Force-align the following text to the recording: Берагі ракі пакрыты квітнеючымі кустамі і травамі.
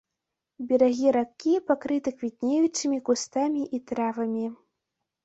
Берагі 0.69 1.11
ракі 1.17 1.53
пакрыты 1.67 2.13
квітнеючымі 2.21 2.97
кустамі 3.11 3.63
і 3.79 3.81
травамі. 3.93 4.47